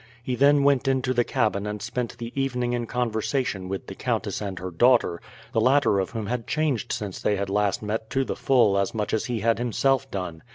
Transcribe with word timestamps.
He 0.23 0.33
then 0.33 0.63
went 0.63 0.87
into 0.87 1.13
the 1.13 1.23
cabin 1.23 1.67
and 1.67 1.79
spent 1.79 2.17
the 2.17 2.33
evening 2.35 2.73
in 2.73 2.87
conversation 2.87 3.69
with 3.69 3.85
the 3.85 3.93
countess 3.93 4.41
and 4.41 4.57
her 4.57 4.71
daughter, 4.71 5.21
the 5.53 5.61
latter 5.61 5.99
of 5.99 6.09
whom 6.09 6.25
had 6.25 6.47
changed 6.47 6.91
since 6.91 7.21
they 7.21 7.35
had 7.35 7.51
last 7.51 7.83
met 7.83 8.09
to 8.09 8.25
the 8.25 8.35
full 8.35 8.79
as 8.79 8.95
much 8.95 9.13
as 9.13 9.25
he 9.25 9.41
had 9.41 9.59
himself 9.59 10.09
done. 10.09 10.41